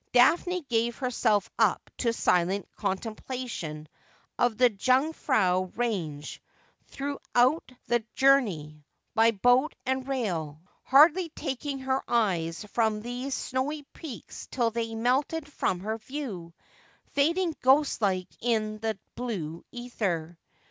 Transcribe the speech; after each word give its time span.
Daphne 0.13 0.61
gave 0.63 0.97
herself 0.97 1.47
up 1.59 1.91
to 1.97 2.11
silent 2.11 2.67
contemplation 2.75 3.87
of 4.39 4.57
the 4.57 4.71
Jungfrau 4.71 5.71
range 5.75 6.41
throughout 6.87 7.71
the 7.85 8.03
journey, 8.15 8.83
by 9.13 9.29
boat 9.29 9.75
and 9.85 10.07
rail, 10.07 10.59
hardly 10.81 11.29
taking 11.29 11.77
her 11.81 12.01
eyes 12.07 12.65
from 12.73 13.03
those 13.03 13.35
snowy 13.35 13.83
peaks 13.93 14.47
till 14.49 14.71
they 14.71 14.95
melted 14.95 15.47
from 15.47 15.81
her 15.81 15.99
view, 15.99 16.51
fading 17.13 17.55
ghostlike 17.61 18.35
in 18.41 18.79
the 18.79 18.97
blue 19.15 19.63
ether. 19.71 20.35